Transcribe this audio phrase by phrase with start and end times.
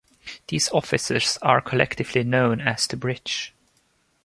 [0.47, 3.53] These officers are collectively known as the Bridge.